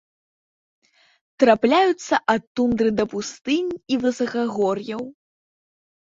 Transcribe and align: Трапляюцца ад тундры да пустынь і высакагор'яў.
Трапляюцца 1.43 2.13
ад 2.35 2.43
тундры 2.61 2.89
да 3.01 3.05
пустынь 3.13 3.69
і 3.93 4.01
высакагор'яў. 4.07 5.03